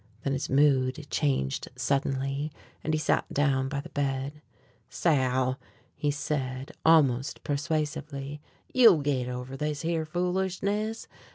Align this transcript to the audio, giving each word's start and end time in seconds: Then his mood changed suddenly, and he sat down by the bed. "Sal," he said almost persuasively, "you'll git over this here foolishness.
Then 0.23 0.33
his 0.33 0.49
mood 0.49 1.05
changed 1.11 1.67
suddenly, 1.75 2.51
and 2.83 2.91
he 2.91 2.97
sat 2.97 3.31
down 3.31 3.69
by 3.69 3.81
the 3.81 3.89
bed. 3.89 4.41
"Sal," 4.89 5.59
he 5.93 6.09
said 6.09 6.71
almost 6.83 7.43
persuasively, 7.43 8.41
"you'll 8.73 9.01
git 9.01 9.27
over 9.27 9.55
this 9.55 9.83
here 9.83 10.07
foolishness. 10.07 11.07